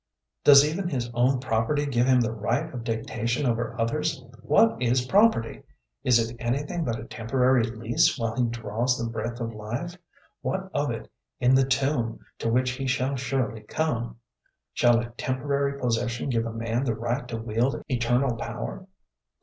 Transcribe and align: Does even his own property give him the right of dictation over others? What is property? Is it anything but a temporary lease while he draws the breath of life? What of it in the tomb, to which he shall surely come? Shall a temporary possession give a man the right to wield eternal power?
Does 0.43 0.65
even 0.65 0.87
his 0.89 1.11
own 1.13 1.39
property 1.39 1.85
give 1.85 2.07
him 2.07 2.21
the 2.21 2.33
right 2.33 2.73
of 2.73 2.83
dictation 2.83 3.45
over 3.45 3.79
others? 3.79 4.25
What 4.41 4.81
is 4.81 5.05
property? 5.05 5.61
Is 6.03 6.17
it 6.17 6.35
anything 6.39 6.83
but 6.83 6.97
a 6.97 7.03
temporary 7.03 7.65
lease 7.65 8.17
while 8.17 8.35
he 8.35 8.45
draws 8.47 8.97
the 8.97 9.07
breath 9.07 9.39
of 9.39 9.53
life? 9.53 9.95
What 10.41 10.71
of 10.73 10.89
it 10.89 11.11
in 11.39 11.53
the 11.53 11.65
tomb, 11.67 12.25
to 12.39 12.49
which 12.49 12.71
he 12.71 12.87
shall 12.87 13.15
surely 13.15 13.61
come? 13.61 14.17
Shall 14.73 14.99
a 15.01 15.11
temporary 15.11 15.79
possession 15.79 16.31
give 16.31 16.47
a 16.47 16.51
man 16.51 16.83
the 16.85 16.95
right 16.95 17.27
to 17.27 17.37
wield 17.37 17.79
eternal 17.87 18.35
power? 18.37 18.87